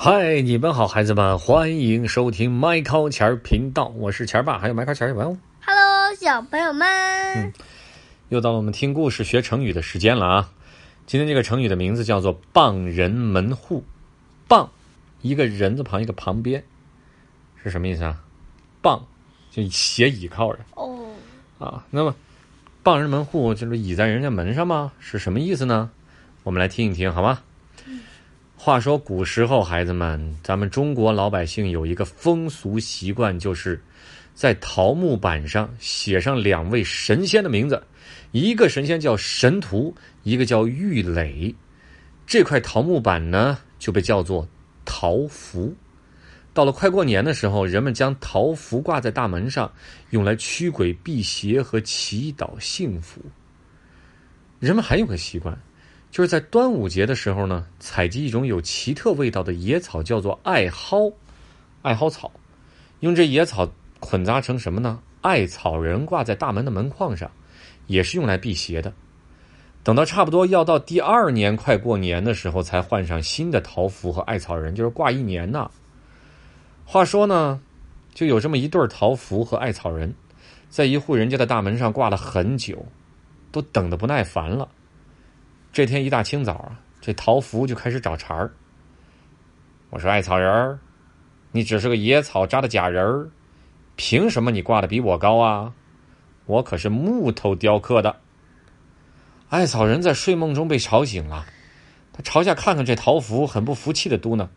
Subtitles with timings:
[0.00, 5.36] 嗨，你们好，孩子们，欢迎收听麦考钱儿频道，我是钱儿爸，还有麦考钱儿小朋友。
[5.66, 6.86] Hello，小朋友们，
[7.34, 7.52] 嗯
[8.28, 10.50] 又到了我们听故事、学成语的时间了啊！
[11.04, 13.82] 今天这个成语的名字叫做“傍人门户”。
[14.46, 14.70] 傍，
[15.20, 16.62] 一个人字旁，一个旁边，
[17.60, 18.22] 是什么意思啊？
[18.80, 19.04] 傍，
[19.50, 21.08] 就斜倚靠着哦，
[21.58, 21.84] 啊。
[21.90, 22.14] 那么，
[22.84, 24.92] 傍人门户就是倚在人家门上吗？
[25.00, 25.90] 是什么意思呢？
[26.44, 27.40] 我们来听一听好吗？
[28.60, 33.80] 话说古时候，孩子们，咱们中国老百姓有一个风俗习惯，就是
[34.34, 37.80] 在桃木板上写上两位神仙的名字，
[38.32, 41.54] 一个神仙叫神荼，一个叫郁垒。
[42.26, 44.46] 这块桃木板呢，就被叫做
[44.84, 45.72] 桃符。
[46.52, 49.72] 到了快过年的时候，人们将桃符挂在大门上，
[50.10, 53.20] 用来驱鬼辟邪和祈祷幸福。
[54.58, 55.56] 人们还有个习惯，
[56.10, 61.12] 就是在端午节的时候呢，采集一种有奇特味道的野草，叫做艾蒿，
[61.82, 62.30] 艾蒿草，
[63.00, 64.98] 用这野草捆扎成什么呢？
[65.20, 67.30] 艾草人挂在大门的门框上，
[67.86, 68.92] 也是用来辟邪的。
[69.84, 75.70] 等到差不多要到第二年快过年的时候，才换上新的桃符和艾草人，就是挂一年呐。
[76.84, 77.60] 话说呢，
[78.14, 80.14] 就有这么一对桃符和艾草人，
[80.70, 82.86] 在一户人家的大门上挂了很久，
[83.52, 84.68] 都等得不耐烦了。
[85.72, 88.50] 这天一大清早啊，这桃符就开始找茬儿。
[89.90, 90.78] 我说：“艾草人儿，
[91.52, 93.30] 你只是个野草扎的假人儿，
[93.96, 95.72] 凭什么你挂的比我高啊？
[96.46, 98.16] 我可是木头雕刻的。”
[99.48, 101.46] 艾草人在睡梦中被吵醒了，
[102.12, 104.48] 他朝下看看这桃符，很不服气的嘟囔：“，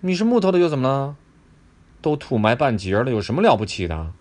[0.00, 1.16] 你是木头的又怎么了？
[2.00, 4.12] 都土埋半截了，有什么了不起的？”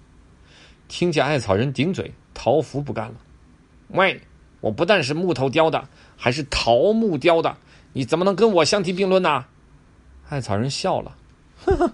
[0.90, 3.16] 听见艾草人顶嘴，桃符不干了
[3.90, 4.20] ：“喂！”
[4.64, 7.58] 我不但是木头雕的，还是桃木雕的，
[7.92, 9.44] 你怎么能跟我相提并论呢？
[10.30, 11.18] 艾草人笑了，
[11.66, 11.92] 呵呵，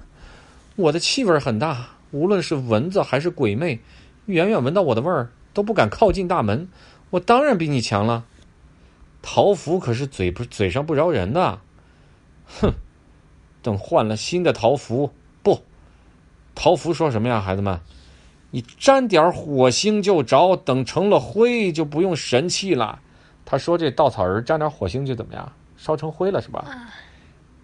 [0.76, 3.80] 我的气味很大，无论是蚊子还是鬼魅，
[4.28, 6.70] 远远闻到我的味儿都不敢靠近大门，
[7.10, 8.26] 我当然比你强了。
[9.24, 11.60] 桃符可是嘴不嘴上不饶人的，
[12.62, 12.76] 哼！
[13.64, 15.64] 等换了新的桃符，不，
[16.54, 17.82] 桃符说什么呀，孩子们？
[18.52, 23.00] 你沾点火星就着，等成了灰就不用神气了。
[23.46, 26.66] 他说这稻草人沾点火星就怎么样，烧成灰了是吧？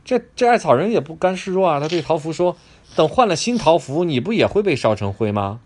[0.04, 2.56] 这这艾草人也不甘示弱啊，他对桃符说
[2.96, 5.60] ：“等换了新桃符，你不也会被烧成灰吗？”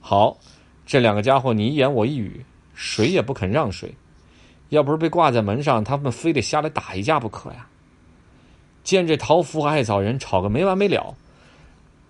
[0.00, 0.38] 好，
[0.86, 3.94] 这两个家伙你一言我一语，谁也不肯让谁。
[4.70, 7.66] 要不是被挂在门上，他们非得下来打一架不可呀。
[8.82, 11.14] 见这桃符和艾草人吵个没完没了。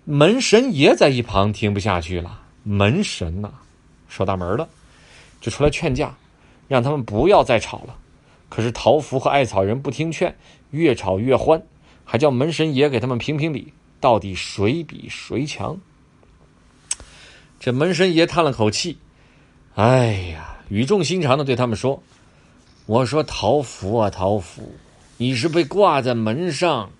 [0.09, 3.51] 门神爷在一旁听不下去了，门神呐、
[4.07, 4.69] 守大门的，
[5.41, 6.15] 就出来劝架，
[6.69, 7.93] 让他们不要再吵了。
[8.47, 10.33] 可是桃符和艾草人不听劝，
[10.71, 11.61] 越吵越欢，
[12.05, 15.77] 还叫门神爷给他们评评理，到底谁比谁强？
[17.59, 18.97] 这门神爷叹了口气，
[19.75, 22.01] 哎呀，语重心长的对他们说
[22.87, 24.71] ：“我说桃符啊，桃符，
[25.17, 26.91] 你是被挂在门上。”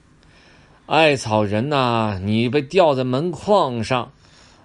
[0.87, 4.09] 艾草人呐、你被吊在门框上，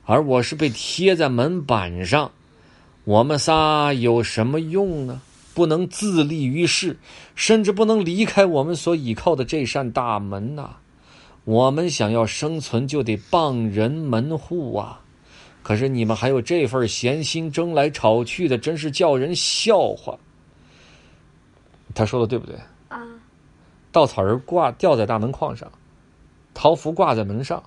[0.04, 2.30] 而我是被贴在门板上。
[3.02, 5.20] 我们仨有什么用呢？
[5.52, 6.96] 不能自立于世，
[7.34, 10.76] 甚至不能离开我们所倚靠的这扇大门呐、
[11.42, 15.00] 我们想要生存，就得傍人门户啊！
[15.64, 20.16] 可是你们还有这份闲心，争来吵去的，真是叫人笑话。
[21.96, 22.54] 他说的对不对？
[22.88, 23.02] 啊，
[23.90, 25.68] 稻草人挂吊在大门框上。
[26.54, 27.62] 桃符挂在门上，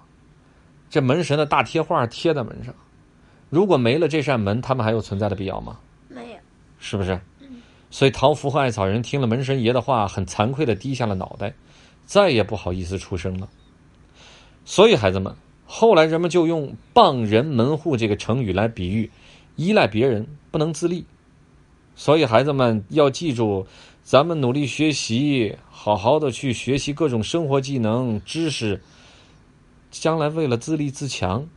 [0.89, 2.73] 这门神的大贴画贴在门上。
[3.49, 5.79] 如果没了这扇门，他们还有存在的必要吗？
[6.07, 6.37] 没有，
[6.79, 7.19] 是不是？
[7.89, 11.53] 所以桃符和艾草人听了门神爷的话，很惭愧的低下了脑袋，
[12.05, 13.47] 再也不好意思出声了。
[14.65, 15.35] 所以孩子们，
[15.65, 19.11] 后来人们就用“傍人门户”这个成语来比喻
[19.55, 21.05] 依赖别人不能自立。
[21.95, 23.67] 所以孩子们要记住。
[24.05, 28.79] 咱们努力学习，好好的去学习各种生活技能、知识，
[29.89, 31.49] 将来为了自立自强，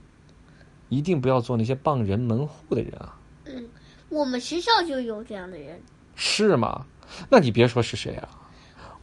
[0.89, 3.21] 一定不要做那些傍人门户的人啊！
[3.45, 3.69] 嗯，
[4.09, 5.79] 我们学校就有这样的人。
[6.17, 6.87] 是吗？
[7.29, 8.27] 那你别说是谁啊，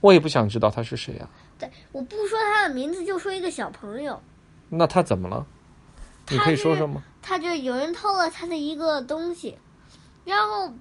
[0.01, 1.29] 我也不想知道他是谁啊。
[1.59, 4.19] 对，我不说他的名字，就说一个小朋友。
[4.69, 5.45] 那他怎么了？
[6.29, 7.03] 你可以说说吗？
[7.21, 9.55] 他就有人偷了他的一个东西，
[10.25, 10.73] 然后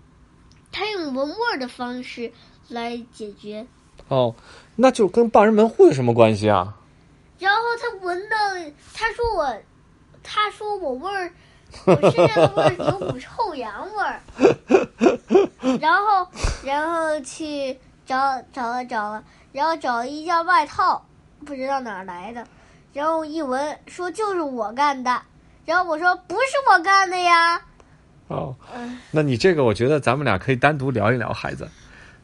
[0.73, 2.33] 他用闻味儿的方式。
[2.69, 3.67] 来解决。
[4.09, 4.35] 哦，
[4.77, 6.75] 那就跟霸人门户有什么关系啊？
[7.39, 8.37] 然后他闻到，
[8.93, 9.57] 他说我，
[10.23, 11.33] 他说我味儿，
[11.87, 14.21] 我身上的味儿有股臭羊味儿。
[15.81, 16.27] 然后，
[16.65, 17.77] 然后去
[18.07, 21.05] 找找了找了，然后找了一件外套，
[21.45, 22.47] 不知道哪儿来的，
[22.93, 25.23] 然后一闻说就是我干的，
[25.65, 27.61] 然后我说不是我干的呀，
[28.29, 31.69] 哦，嗯那你这个我觉得咱们俩可以单独聊一聊，孩子，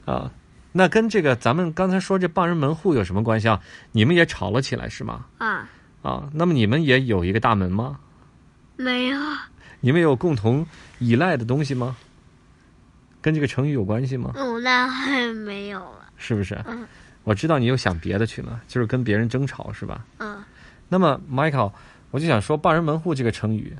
[0.04, 0.30] 啊，
[0.72, 3.60] 那跟这个咱们刚才说这傍人门户有什么关系啊？
[3.92, 5.26] 你们也吵了起来是吗？
[5.38, 5.68] 啊，
[6.02, 7.98] 啊，那么你们也有一个大门吗？
[8.76, 9.18] 没有，
[9.80, 10.66] 你们有共同
[10.98, 11.96] 依赖的东西吗？
[13.20, 14.32] 跟这个成语有关系吗？
[14.36, 16.54] 嗯，那还没有了，是不是？
[16.66, 16.86] 嗯
[17.22, 20.06] 我知道你又想别的去了，就是跟别人争吵是吧？
[20.18, 20.42] 嗯，
[20.88, 21.70] 那么，Michael，
[22.10, 23.76] 我就想说“傍人门户”这个成语，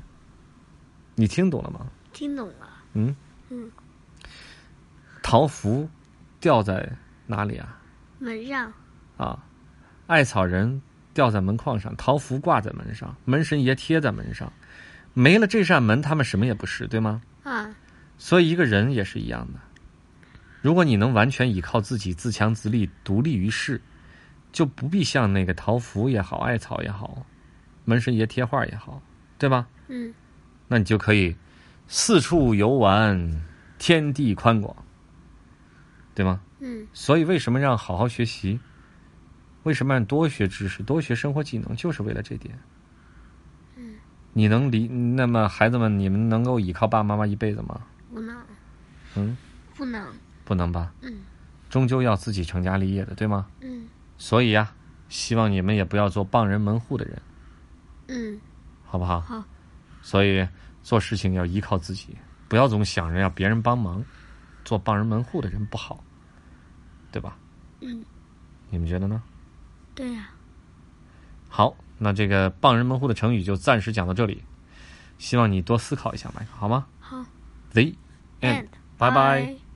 [1.15, 1.87] 你听懂了吗？
[2.13, 3.15] 听懂了，嗯
[3.49, 3.71] 嗯，
[5.23, 5.89] 桃符
[6.41, 6.91] 吊在
[7.25, 7.79] 哪里啊？
[8.19, 8.73] 门上，
[9.15, 9.41] 啊，
[10.07, 10.81] 艾草人
[11.13, 14.51] 吊在门框上，桃符挂在门上，门神爷贴在门上。
[15.13, 17.21] 没了这扇门，他们什么也不是，对吗？
[17.43, 17.73] 啊，
[18.17, 19.59] 所以一个人也是一样的。
[20.61, 23.81] 如果你能完全依靠自己，自强自立，独立于世，
[24.51, 27.25] 就不必像那个桃符也好，艾草也好，
[27.85, 29.01] 门神爷贴画也好，
[29.37, 29.67] 对吧？
[29.87, 30.13] 嗯
[30.67, 31.35] 那你就可以
[31.87, 33.43] 四处游玩，
[33.77, 34.73] 天地宽广，
[36.15, 36.41] 对吗？
[36.59, 38.59] 嗯所以为什么让好好学习？
[39.63, 41.75] 为什么让多学知识、多学生活技能？
[41.75, 42.57] 就是为了这点。
[43.75, 43.95] 嗯，
[44.33, 44.87] 你能离？
[44.87, 47.81] 那么孩子们，你们能够依靠爸爸妈妈一辈子吗？
[48.13, 48.35] 不能，
[49.15, 49.37] 嗯，
[49.75, 50.05] 不能，
[50.43, 50.91] 不能吧？
[51.01, 51.21] 嗯
[51.69, 53.47] 终究要自己成家立业的，对吗？
[53.61, 53.87] 嗯
[54.17, 54.73] 所以呀、
[55.09, 57.21] 希望你们也不要做傍人门户的人，
[58.07, 58.39] 嗯，
[58.85, 59.21] 好不好？
[59.21, 59.43] 好。
[60.01, 60.47] 所以
[60.83, 62.17] 做事情要依靠自己，
[62.47, 64.03] 不要总想着要别人帮忙，
[64.63, 66.03] 做傍人门户的人不好，
[67.11, 67.37] 对吧？
[67.81, 68.03] 嗯，
[68.69, 69.21] 你们觉得呢？
[69.93, 70.29] 对呀、
[71.49, 74.43] 好，那这个傍人门户的成语就暂时讲到这里，
[75.17, 77.25] 希望你多思考一下，麦克，好吗好
[77.71, 77.93] ？The
[78.41, 78.67] end，
[78.97, 79.70] 拜拜。